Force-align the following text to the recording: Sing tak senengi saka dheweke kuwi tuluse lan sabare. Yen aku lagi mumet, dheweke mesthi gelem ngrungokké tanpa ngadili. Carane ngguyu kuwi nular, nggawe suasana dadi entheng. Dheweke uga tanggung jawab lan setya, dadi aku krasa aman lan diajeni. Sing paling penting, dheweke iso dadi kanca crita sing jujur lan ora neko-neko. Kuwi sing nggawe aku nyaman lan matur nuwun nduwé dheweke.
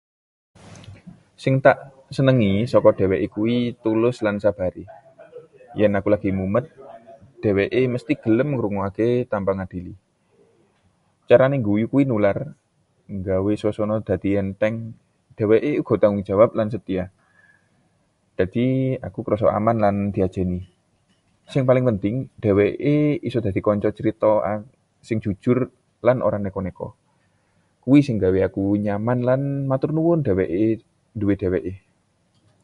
Sing 1.43 1.55
tak 1.65 1.77
senengi 2.15 2.51
saka 2.71 2.89
dheweke 2.97 3.27
kuwi 3.35 3.57
tuluse 3.83 4.21
lan 4.25 4.35
sabare. 4.43 4.83
Yen 5.79 5.93
aku 5.97 6.07
lagi 6.13 6.29
mumet, 6.39 6.65
dheweke 7.43 7.81
mesthi 7.93 8.13
gelem 8.23 8.49
ngrungokké 8.53 9.09
tanpa 9.31 9.51
ngadili. 9.55 9.93
Carane 11.29 11.55
ngguyu 11.57 11.85
kuwi 11.91 12.03
nular, 12.07 12.37
nggawe 13.15 13.51
suasana 13.61 13.95
dadi 14.07 14.29
entheng. 14.41 14.75
Dheweke 15.37 15.69
uga 15.81 15.95
tanggung 16.01 16.25
jawab 16.29 16.51
lan 16.57 16.67
setya, 16.73 17.03
dadi 18.37 18.65
aku 19.07 19.19
krasa 19.25 19.47
aman 19.57 19.77
lan 19.83 19.95
diajeni. 20.15 20.59
Sing 21.51 21.63
paling 21.69 21.85
penting, 21.89 22.15
dheweke 22.43 22.95
iso 23.27 23.39
dadi 23.45 23.59
kanca 23.67 23.89
crita 23.97 24.31
sing 25.07 25.17
jujur 25.23 25.59
lan 26.05 26.17
ora 26.27 26.37
neko-neko. 26.43 26.87
Kuwi 27.83 27.99
sing 28.05 28.13
nggawe 28.19 28.39
aku 28.47 28.63
nyaman 28.85 29.19
lan 29.27 29.41
matur 29.71 29.89
nuwun 29.95 30.19
nduwé 31.23 31.33
dheweke. 31.41 31.73